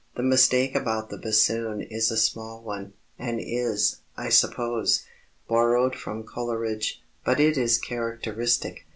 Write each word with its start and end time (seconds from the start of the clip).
The 0.15 0.23
mistake 0.23 0.73
about 0.73 1.11
the 1.11 1.17
bassoon 1.19 1.81
is 1.81 2.09
a 2.09 2.17
small 2.17 2.63
one, 2.63 2.93
and 3.19 3.39
is, 3.39 3.97
I 4.17 4.29
suppose, 4.29 5.05
borrowed 5.47 5.93
from 5.95 6.23
Coleridge, 6.23 7.03
but 7.23 7.39
it 7.39 7.55
is 7.55 7.77
characteristic. 7.77 8.87